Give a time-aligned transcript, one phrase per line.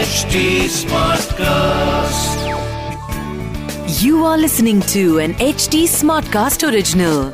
[0.00, 2.36] HD Smartcast.
[4.00, 7.32] You are listening to an HD Smartcast original.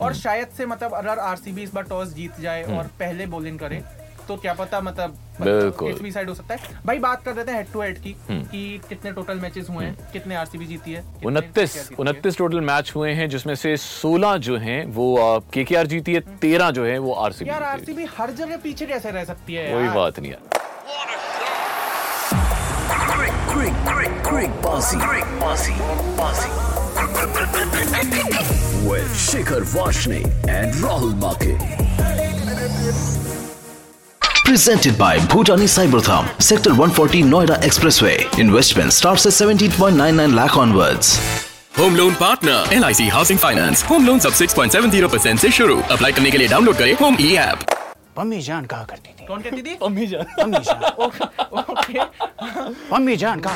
[0.00, 3.82] और शायद से मतलब अगर आरसीबी इस बार टॉस जीत जाए और पहले बॉलिंग करे
[4.28, 7.52] तो क्या पता मतलब बिल्कुल। भी साइड हो सकता है भाई बात कर रहे थे
[7.52, 11.76] हेड टू हेड की कि कितने टोटल मैचेस हुए हैं कितने आरसीबी जीती है उनतीस
[11.76, 15.16] है। उनतीस टोटल मैच हुए हैं जिसमें से 16 जो हैं वो
[15.54, 19.24] केकेआर जीती है 13 जो है वो आरसीबी यार आरसीबी हर जगह पीछे कैसे रह
[19.24, 20.56] सकती है कोई बात नहीं यार.
[28.88, 33.37] With Shikhar Vashne and Rahul Make.
[34.48, 38.38] Presented by Bhutani Cybertham, Sector 140 Noida Expressway.
[38.38, 41.10] Investment starts at 17.99 lakh onwards.
[41.78, 45.80] Home loan partner L I C housing finance home loan सब 6.70 परसेंट ऐसी शुरू.
[45.80, 47.58] अप्लाई करने के लिए डाउनलोड करें home ई app
[48.16, 49.26] Pammi जान कहा करती थी?
[49.26, 49.74] कौन कहती थी?
[49.80, 51.98] पम्मी जान। ओके
[52.90, 53.54] पम्मी जान कहा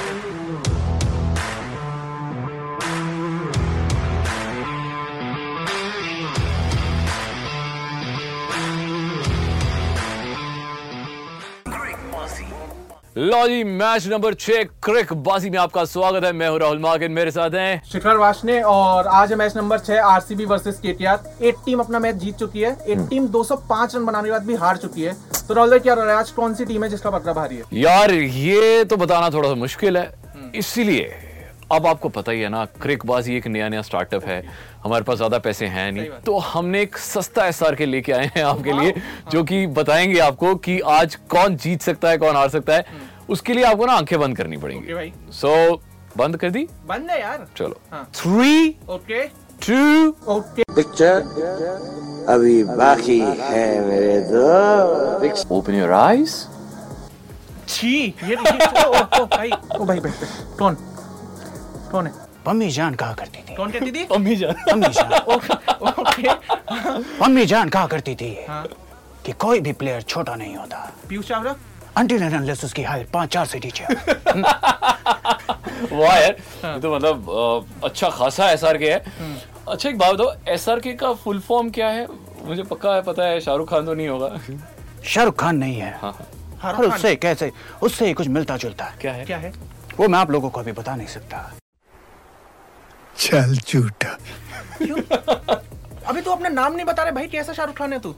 [13.17, 17.13] लो जी मैच नंबर छह क्रिक बाजी में आपका स्वागत है। मैं हूँ राहुल मार्किन
[17.13, 21.57] मेरे साथ हैं। शिखर वाशने और आज है मैच नंबर छह आरसीबी वर्सेस केटीआर। एक
[21.67, 24.77] टीम अपना मैच जीत चुकी है। एक टीम 205 रन बनाने के बाद भी हार
[24.77, 25.13] चुकी है।
[25.49, 26.17] तो राहुल क्या रहा है?
[26.17, 27.65] आज कौन सी टीम है जिसका पकड़ा भारी है?
[27.75, 30.13] यार ये तो बताना थोड़ा सा मुश्किल है।
[30.55, 31.13] इसीलिए
[31.73, 34.43] अब आपको पता ही है ना क्रिकबाजी एक नया नया स्टार्टअप है।
[34.85, 38.31] हमारे पास ज़्यादा पैसे हैं नहीं। तो हमने एक सस्ता एस आर के लेके आए
[38.37, 38.95] हैं आपके लिए
[39.31, 43.55] जो कि बताएँगे आपको कि आज कौन जीत सकता है कौन हार सकता है। उसके
[43.55, 45.83] लिए आपको ना आँखें बंद करनी ओके पड़ेंगी भाई। सो
[46.17, 46.67] बंद कर दी?
[46.87, 49.25] बंद है यार। चलो। हाँ। Three okay.
[49.67, 50.63] Two okay.
[50.75, 56.35] Picture अभी बाकी है मेरे दो। ओपन योर आईज
[57.69, 60.01] छी ये भाई ओ भाई,
[60.59, 60.77] कौन?
[61.93, 62.13] कौन है?
[62.47, 64.05] पम्मी जान कहा करती थी। कौन कहती थी?
[64.07, 66.29] पम्मी जान। पम्मी जान। ओके। ओके
[67.21, 68.67] पम्मी जान कहा करती थी हाँ।
[69.27, 71.55] कि कोई भी प्लेयर छोटा नहीं होता। Piyush Chawla?
[71.97, 73.85] Until and unless उसकी हाइट पाँच चार से नीचे
[75.93, 79.03] वाह यार ये तो मतलब अच्छा खासा एस आर के है।
[79.69, 82.07] अच्छा एक बात बताओ एस आर के का फुल फॉर्म क्या है?
[82.45, 84.39] मुझे पक्का है पता है शाहरुख खान तो नहीं होगा।
[85.05, 86.17] शाहरुख खान नहीं है। हाँ
[86.63, 87.51] हाँ। और उससे कैसे
[87.83, 89.25] उससे कुछ मिलता जुलता है। क्या है?
[89.25, 89.53] क्या है?
[89.99, 91.51] वो मैं आप लोगों को अभी बता नहीं सकता।
[93.19, 94.17] चल झूठा।
[96.09, 98.15] अभी तू अपना नाम नहीं बता रहे भाई कैसा शाहरुख खान है तू?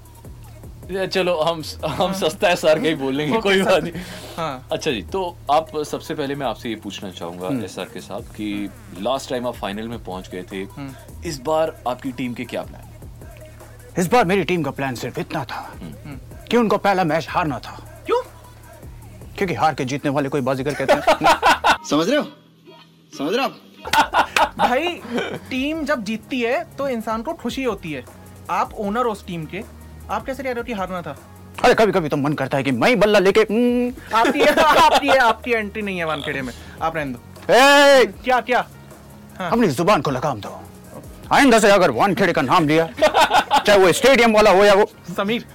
[0.92, 4.02] चलो हम हम सस्ता आर के ही बोल लेंगे कोई बात नहीं।
[4.36, 8.00] हाँ। अच्छा जी तो आप सबसे पहले मैं आपसे ये पूछना चाहूँगा एस आर के
[8.00, 8.48] साथ कि
[9.00, 10.66] लास्ट टाइम आप फाइनल में पहुँच गए थे
[11.28, 12.82] इस बार आपकी टीम के क्या प्लान
[13.98, 15.60] इस बार मेरी टीम का प्लान सिर्फ़ इतना था
[16.50, 18.20] कि उनको पहला मैच हारना था। क्यों?
[19.36, 22.24] क्योंकि हार के जीतने वाले कोई बाजीगर कहते हैं। समझ रहे हो?
[23.18, 24.23] समझ रहे हो आप?
[24.58, 25.00] भाई
[25.50, 28.04] टीम जब जीतती है तो इंसान को खुशी होती है।
[28.50, 29.62] आप ओनर हो उस टीम के।
[30.10, 31.16] आप कैसे कह रहे हो कि हारना था?
[31.64, 35.52] अरे कभी कभी तो मन करता है कि मैं बल्ला लेके हम्म, आपकी आपकी आपकी
[35.52, 36.52] एंट्री नहीं है वानखेड़े में।
[36.82, 38.66] आप रहने दो। ए, क्या क्या?
[39.40, 40.60] अपनी ज़ुबान को लगाम दो।
[41.32, 45.46] आइंदा से अगर वानखेड़े का नाम लिया चाहे वो स्टेडियम वाला हो या वो समीर।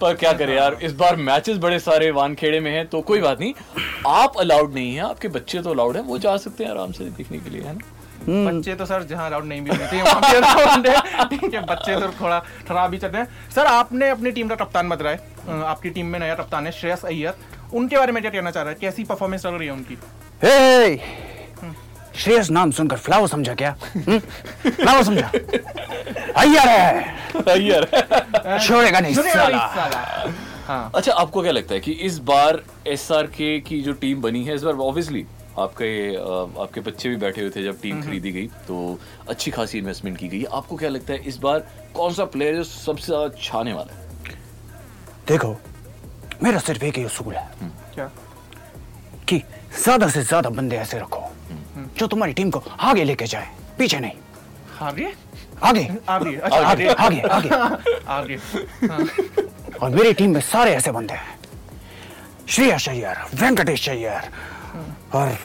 [0.00, 3.40] पर क्या करें यार इस बार मैचेस बड़े सारे वानखेड़े में हैं तो कोई बात
[3.40, 3.52] नहीं।
[4.06, 7.04] आप अलाउड नहीं है आपके बच्चे तो अलाउड हैं वो जा सकते हैं आराम से
[7.06, 7.80] देखने के लिए है ना?
[8.50, 9.90] बच्चे तो सर जहाँ अलाउड नहीं भी है।
[11.28, 12.38] ठीक है बच्चे तो थोड़ा
[12.68, 16.18] खराब ही चलते हैं। सर आपने अपनी टीम का कप्तान बदला है। आपकी टीम में
[16.18, 17.34] नया कप्तान है श्रेयस अय्यर।
[17.74, 18.78] उनके बारे में क्या कहना चाह रहा है?
[18.80, 19.98] कैसी परफॉर्मेंस चल रही है उनकी?
[20.42, 21.27] हे
[22.18, 23.76] श्रेयस नाम सुनकर फ्लावर समझा क्या?
[23.94, 24.18] हम्म?
[24.68, 25.26] फ्लावर समझा।
[26.36, 27.84] अय्यर है। यार
[28.58, 33.92] छोड़ेगा नहीं साला। साला। अच्छा आपको क्या लगता है कि इस बार एसआरके की जो
[34.00, 35.24] टीम बनी है इस बार ऑब्वियसली
[35.58, 35.90] आपके
[36.62, 40.28] आपके बच्चे भी बैठे हुए थे जब टीम खरीदी गई तो अच्छी खासी इन्वेस्टमेंट की
[40.28, 43.94] गई। आपको क्या लगता है इस बार कौन सा प्लेयर जो सबसे ज़्यादा छाने वाला
[43.94, 44.06] है?
[45.28, 45.56] देखो
[46.42, 47.48] मेरा सिर्फ़ एक ही उसूल है
[47.94, 48.10] क्या?
[49.28, 49.38] कि
[49.82, 51.17] ज़्यादा से ज़्यादा बंदे ऐसे रखो।
[51.98, 53.48] जो तुम्हारी टीम को आगे लेके जाए।
[53.78, 54.12] पीछे नहीं।
[54.88, 55.12] आगे?
[55.62, 57.48] आगे। आगे अच्छा आगे आगे। आगे
[58.16, 58.38] आगे।
[59.82, 61.36] और मेरी टीम में सारे ऐसे बंदे हैं।
[62.48, 64.30] श्रेयस अय्यर वेंकटेश अय्यर
[65.14, 65.36] और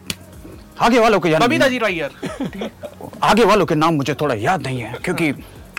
[0.82, 2.70] आगे वालों के यानी बबीता जी अय्यर
[3.24, 5.32] आगे वालों के नाम मुझे थोड़ा याद नहीं है क्योंकि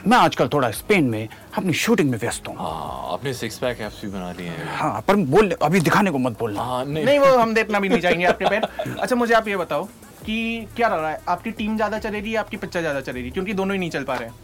[0.07, 1.29] मैं आजकल थोड़ा स्पेन में
[1.59, 5.01] अपनी शूटिंग में व्यस्त हूँ। हाँ आपने सिक्स पैक एप्स भी बना लिए हैं। हाँ
[5.09, 8.01] पर बोल अभी दिखाने को मत बोलना। हाँ नहीं। नहीं वो हम देखना भी नहीं
[8.01, 8.69] चाहेंगे आपके पैर।
[9.01, 9.89] अच्छा मुझे आप ये बताओ
[10.27, 11.21] कि क्या रह रहा है?
[11.29, 13.91] आपकी टीम ज़्यादा चले रही है आपकी पिक्चर ज़्यादा चले चलेगी क्योंकि दोनों ही नहीं
[13.91, 14.35] चल पा रहे हैं।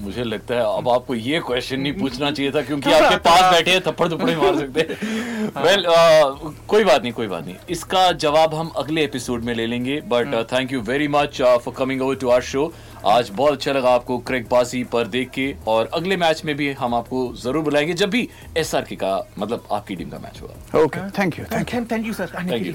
[0.00, 3.70] मुझे लगता है अब आपको ये क्वेश्चन नहीं पूछना चाहिए था क्योंकि आपके पास बैठे
[3.70, 4.88] हैं थप्पड़ थप्पड़ मार सकते हैं।
[5.56, 5.84] वेल
[6.68, 10.34] कोई बात नहीं कोई बात नहीं। इसका जवाब हम अगले एपिसोड में ले लेंगे but
[10.52, 12.72] thank you very much for coming over to our show
[13.06, 16.70] आज बहुत अच्छा लगा आपको क्रिक बासी पर देख के और अगले मैच में भी
[16.72, 20.40] हम आपको ज़रूर बुलाएँगे जब भी एस आर के का मतलब आपकी टीम का मैच
[20.42, 22.72] होगा। Okay thank you thank you thank you sir thank you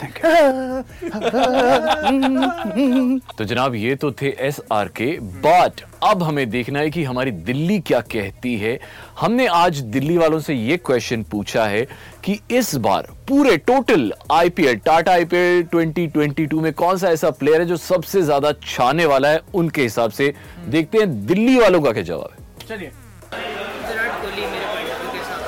[3.37, 5.09] तो जनाब ये तो थे एस आर के
[5.45, 8.79] बट अब हमें देखना है कि हमारी दिल्ली क्या कहती है।
[9.19, 11.81] हमने आज दिल्ली वालों से ये क्वेश्चन पूछा है
[12.23, 17.67] कि इस बार पूरे टोटल आईपीएल टाटा आईपीएल 2022 में कौन सा ऐसा प्लेयर है
[17.67, 20.33] जो सबसे ज़्यादा छाने वाला है उनके हिसाब से?
[20.67, 22.89] देखते हैं दिल्ली वालों का क्या जवाब है। चलिए।
[23.31, 25.41] विराट कोहली मेरे पॉइंट ऑफ़ व्यू के साथ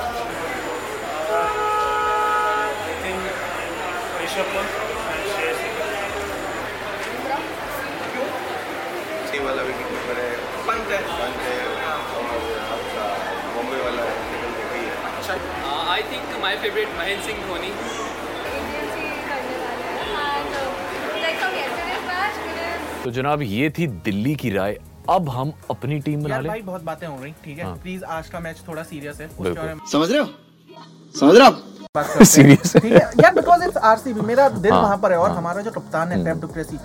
[9.44, 10.30] वाला विकेट कीपर है
[10.66, 13.06] पंत है पंत है और आपका
[13.54, 14.52] बॉम्बे वाला निकल
[15.30, 15.38] है
[15.94, 17.72] I think my favourite Mahendra Singh Dhoni
[23.04, 24.78] तो जनाब ये थी दिल्ली की राय।
[25.10, 27.64] अब हम अपनी टीम बना यार लें। भाई बहुत बातें हो रही ठीक है?
[27.64, 30.26] हाँ। प्लीज़ आज का मैच थोड़ा सीरियस है। बारे में समझ रहे हो?
[31.14, 31.52] समझ रहे हो?
[32.38, 32.56] है?
[32.56, 33.00] ठीक है?
[33.22, 36.12] यार बिकॉज़ इट्स आरसीबी मेरा दिल हाँ, वहाँ पर है और हाँ। हमारा जो कप्तान
[36.12, 36.78] है पेप डुप्लेसी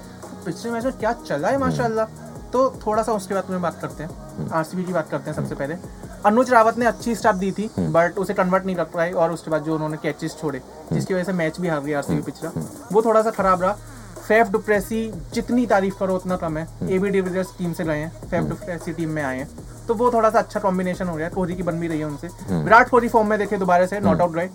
[0.46, 2.06] पिछले मैच में क्या चला है माशाल्लाह?
[2.54, 5.56] तो थोड़ा सा उसके बाद में बात करते हैं। आरसीबी की बात करते हैं सबसे
[5.56, 5.76] पहले।
[6.26, 9.52] अनुज रावत ने अच्छी स्टार्ट दी थी बट उसे कन्वर्ट नहीं कर पाई और उसके
[9.52, 10.62] बाद जो उन्होंने कैचेस छोड़े
[10.94, 12.52] जिसकी वजह से मैच भी हार गई आरसीबी पिछला।
[12.92, 13.72] वो थोड़ा सा खराब रहा।
[14.28, 15.02] फैफ डुप्रेसी
[15.34, 18.94] जितनी तारीफ़ करो उतना कम है। ए बी डिविलियर्स टीम से गए हैं फैफ डुप्रेसी
[18.94, 19.48] टीम में आए हैं।
[19.88, 22.06] तो वो थोड़ा सा अच्छा कॉम्बिनेशन हो गया है कोहली की बन भी रही है
[22.06, 24.52] उनसे। विराट कोहली फॉर्म में देखे दोबारा से not out right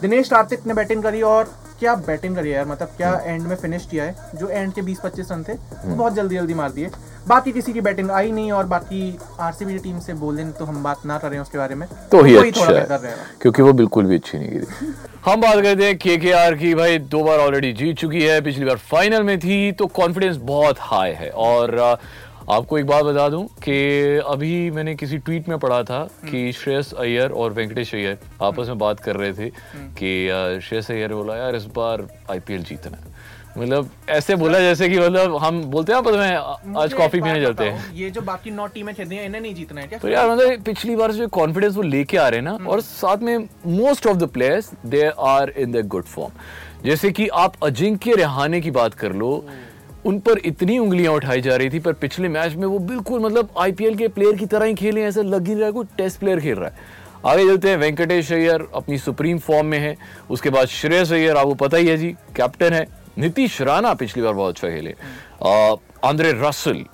[0.00, 3.54] Dinesh Karthik ने बैटिंग करी और क्या बैटिंग करी है यार मतलब क्या एंड में
[3.56, 5.54] फिनिश किया है। जो एंड के 20-25 रन थे
[5.86, 6.90] बहुत जल्दी जल्दी मार दिए।
[7.28, 10.82] बाकी किसी की बैटिंग आई नहीं और बाकी आरसीबी की टीम से बोलें तो हम
[10.82, 13.72] बात ना करें उसके बारे में तो ही वही अच्छा थोड़ा है रहेगा। क्योंकि वो
[13.72, 14.94] बिल्कुल भी अच्छी नहीं की
[15.24, 18.40] हम बात करते हैं के के आर की भाई दो बार ऑलरेडी जीत चुकी है
[18.40, 21.78] पिछली बार फाइनल में थी तो कॉन्फिडेंस बहुत हाई है। और
[22.50, 23.74] आपको एक बात बता दूँ कि
[24.26, 28.78] अभी मैंने किसी ट्वीट में पढ़ा था कि श्रेयस अय्यर और वेंकटेश अय्यर आपस में
[28.78, 29.50] बात कर रहे थे
[30.00, 33.08] कि श्रेयस अय्यर ने बोला यार इस बार आईपीएल जीतना है।
[33.58, 37.94] मतलब ऐसे बोला जैसे कि मतलब हम बोलते हैं में आज कॉफ़ी पीने चलते हैं।
[37.94, 39.98] ये जो बाकी नौ टीमें खेल रही हैं इन्हें नहीं जीतना है क्या?
[39.98, 43.16] तो यार मतलब पिछली बार जो कॉन्फिडेंस वो लेके आ रहे हैं ना और साथ
[43.16, 46.32] में most of the players they are in the good form
[46.84, 49.44] जैसे कि आप अजिंक्य रिहाने की बात कर लो
[50.06, 53.48] उन पर इतनी उंगलियाँ उठाई जा रही थी पर पिछले मैच में वो बिल्कुल मतलब
[53.58, 56.40] आईपीएल के प्लेयर की तरह ही खेले ऐसा लग ही रहा है कोई टेस्ट प्लेयर
[56.40, 59.96] खेल रहा है। आगे चलते हैं वेंकटेश अय्यर अपनी सुप्रीम फॉर्म में है
[60.30, 62.86] उसके बाद श्रेयस अय्यर आपको पता ही है जी कैप्टन है।
[63.18, 64.94] नीतीश राणा पिछली बार बहुत अच्छा खेले।
[66.04, 66.84] आंद्रे रसल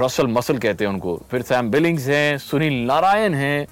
[0.00, 3.66] रसल मसल कहते हैं उनको। फिर सैम बिलिंग्स हैं सुनील नारायण हैं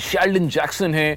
[0.00, 1.12] शेल्डन जैक्सन हैं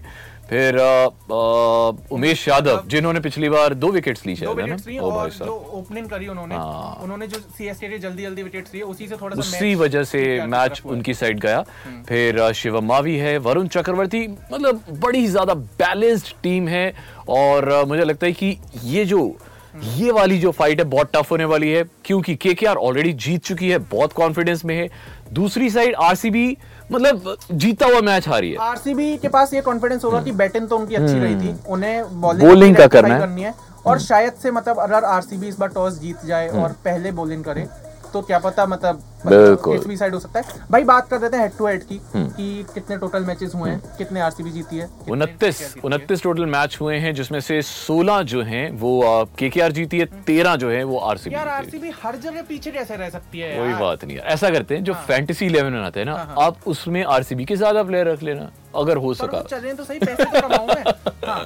[0.49, 4.75] फिर अ, अ, उमेश यादव जिन्होंने पिछली बार दो विकेट्स ली शायद है ना?
[5.01, 8.83] ओ भाई साहब। ओपनिंग करी उन्होंने हाँ। उन्होंने जो सीएसके के जल्दी जल्दी विकेट्स लिए
[8.83, 11.63] उसी से थोड़ा सा उसी वजह से मैच। उनकी साइड गया।
[12.07, 16.93] फिर शिवम मावी है वरुण चक्रवर्ती मतलब बड़ी ज़्यादा बैलेंस्ड टीम है
[17.29, 19.35] और मुझे लगता है कि ये जो
[19.75, 23.13] ये वाली जो फाइट है बहुत टफ होने वाली है क्योंकि के के आर ऑलरेडी
[23.15, 24.87] जीत चुकी है बहुत कॉन्फिडेंस में है।
[25.33, 26.45] दूसरी साइड आरसीबी
[26.91, 30.77] मतलब जीता हुआ मैच हारी है। आरसीबी के पास ये कॉन्फिडेंस होगा कि बैटिंग तो
[30.77, 33.53] उनकी अच्छी रही थी। उन्हें Bowling बॉलिंग का करना करनी है।
[33.85, 37.65] और शायद से मतलब अगर आरसीबी इस बार टॉस जीत जाए और पहले बॉलिंग करे
[38.13, 41.43] तो क्या पता मतलब बिल्कुल। भी साइड हो सकता है। भाई बात कर देते हैं
[41.43, 45.61] हेड टू हेड की कि कितने टोटल मैचेस हुए हैं कितने आरसीबी जीती है उनतीस
[45.61, 48.91] है। उनतीस टोटल मैच हुए हैं जिसमें से 16 जो हैं वो
[49.39, 52.95] केकेआर जीती है 13 जो है वो आरसीबी यार है। आरसीबी हर जगह पीछे कैसे
[52.95, 56.05] रह सकती है कोई बात नहीं है। ऐसा करते हैं जो फैंटेसी इलेवन बनाते हैं
[56.05, 59.75] ना हाँ, हाँ। आप उसमें आरसीबी के ज़्यादा प्लेयर रख लेना अगर हो सका। चलें
[59.75, 60.83] तो सही पैसे तो कमाऊं मैं।
[61.25, 61.43] हाँ।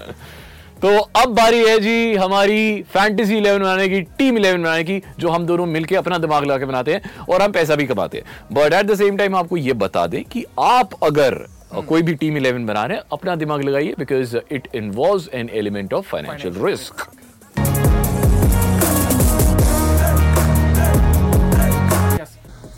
[0.82, 5.30] तो अब बारी है जी हमारी फैंटेसी इलेवन बनाने की टीम इलेवन बनाने की जो
[5.30, 8.56] हम दोनों मिलकर अपना दिमाग लगा के बनाते हैं और हम पैसा भी कमाते हैं।
[8.56, 11.46] But at the same time आपको ये बता दें कि आप अगर
[11.88, 15.94] कोई भी टीम इलेवन बना रहे हैं अपना दिमाग लगाइए because it involve an element
[15.94, 17.08] of financial risk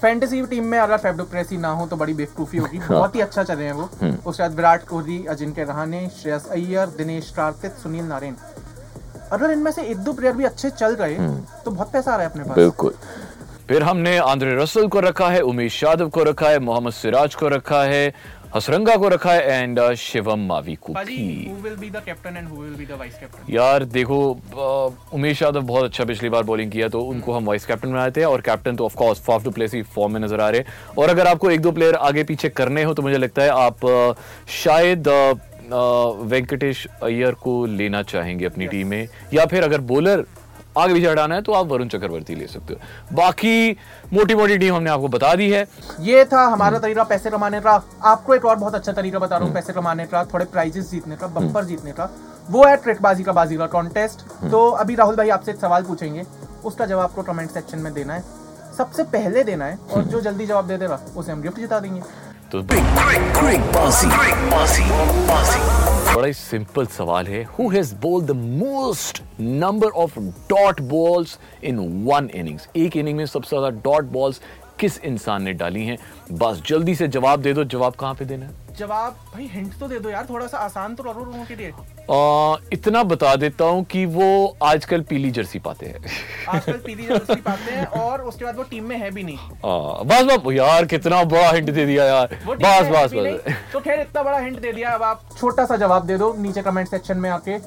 [0.01, 3.63] fantasy team में अगर फेब्रोक्रेसी ना हो तो बड़ी बेवकूफ़ी होगी। बहुत ही अच्छा चले
[3.63, 3.89] हैं वो।
[4.25, 8.35] उसके बाद विराट कोहली अजिंक्य रहाने श्रेयस अय्यर दिनेश कार्तिक सुनील नारायण।
[9.31, 11.17] अगर इनमें से एक दो प्लेयर भी अच्छे चल रहे
[11.65, 12.93] तो बहुत पैसा आ रहा है अपने पास। बिल्कुल।
[13.67, 17.47] फिर हमने आंद्रे रसल को रखा है उमेश यादव को रखा है मोहम्मद सिराज को
[17.47, 18.13] रखा है
[18.55, 20.93] हसरंगा को रखा है एंड शिवम मावी को।
[23.49, 24.19] यार देखो
[25.13, 28.23] उमेश यादव बहुत अच्छा पिछली बार बॉलिंग किया तो उनको हम वाइस कैप्टन बनाए थे
[28.23, 31.09] और कैप्टन तो of course Faf du Plessis he form में नज़र आ रहे हैं। और
[31.09, 34.15] अगर आपको एक दो प्लेयर आगे पीछे करने हो तो मुझे लगता है आप
[34.63, 35.33] शायद अ,
[35.71, 40.25] अ, वेंकटेश अय्यर को लेना चाहेंगे अपनी टीम में। या फिर अगर बॉलर
[40.79, 43.77] आगे पीछे हटाना है तो आप वरुण चक्रवर्ती ले सकते हो। बाकी
[44.13, 45.65] मोटी मोटी टीम हमने आपको बता दी है।
[46.01, 49.45] ये था हमारा तरीका पैसे कमाने का। आपको एक और बहुत अच्छा तरीका बता रहा
[49.45, 52.09] हूँ पैसे कमाने का थोड़े प्राइजेस जीतने का बम्पर जीतने का।
[52.49, 54.21] वो है ट्रिकबाजी का बाजी का कॉन्टेस्ट
[54.51, 56.25] तो अभी राहुल भाई आपसे एक सवाल पूछेंगे
[56.65, 58.23] उसका जवाब आपको कमेंट सेक्शन में देना है।
[58.77, 62.01] सबसे पहले देना है और जो जल्दी जवाब दे देगा उसे हम गिफ्ट जिता देंगे।
[62.51, 62.61] तो.
[66.13, 71.79] बड़ा ही सिंपल सवाल है who has bowled the most number of dot balls in
[72.05, 74.41] one innings एक इनिंग में सबसे ज़्यादा डॉट बॉल्स
[74.79, 75.97] किस इंसान ने डाली हैं?
[76.31, 78.51] बस जल्दी से जवाब दे दो जवाब कहाँ पे देना है?
[78.79, 81.71] जवाब भाई हिंट तो दे दो यार थोड़ा सा आसान तो करो लोगों के लिए.
[82.11, 84.27] आ, इतना बता देता हूँ कि वो
[84.63, 85.99] आजकल पीली जर्सी पाते हैं।
[86.49, 90.03] आजकल पीली जर्सी पाते हैं और उसके बाद वो टीम में है भी नहीं। आ,
[90.03, 94.23] बस बस यार कितना बड़ा हिंट दे दिया यार। बस बस बस। तो खैर इतना
[94.23, 97.29] बड़ा हिंट दे दिया। अब आप छोटा सा जवाब दे दो नीचे कमेंट सेक्शन में
[97.29, 97.57] आके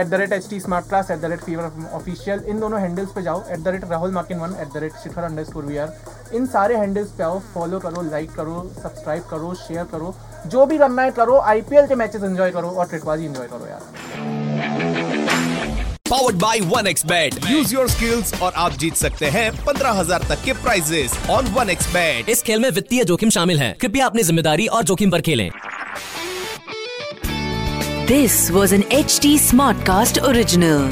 [0.00, 3.10] at the rate H T smart class at the rate fever official इन दोनों हैंडल्स
[3.14, 5.92] पे जाओ at the rate Rahul मार्किन one at the rate Shikhar underscore we are
[6.34, 10.14] in सारे हैंडल्स पे आओ फॉलो करो लाइक करो सब्सक्राइब करो शेयर करो
[10.46, 13.80] जो भी करना है करो आईपीएल के मैचेस एंजॉय करो और ट्रिकबाजी एंजॉय करो यार।
[16.10, 20.26] Powered by one X bet use your skills और आप जीत सकते हैं पंद्रह हज़ार
[20.28, 24.06] तक के prizes on one X bet इस खेल में वित्तीय जोखिम शामिल है। कृपया
[24.06, 25.50] अपनी ज़िम्मेदारी और जोखिम पर खेलें।
[28.08, 30.86] This was an HT Smartcast original.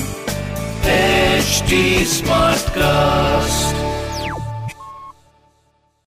[1.50, 3.81] Smart Smartcast.